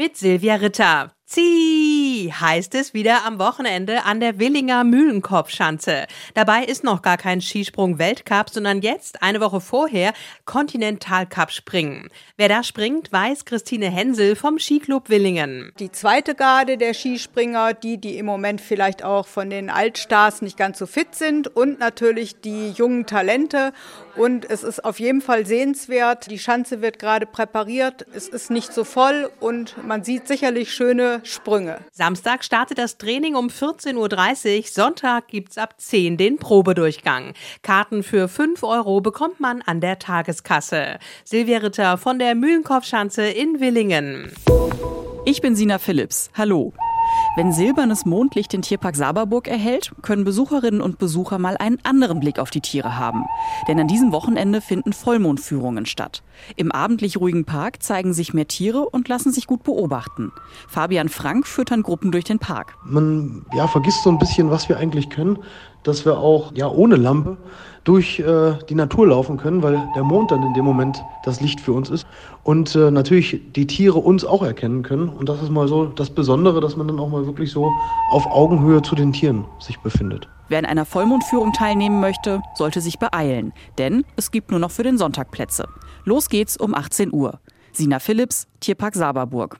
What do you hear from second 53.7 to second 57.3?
an diesem Wochenende finden Vollmondführungen statt. Im abendlich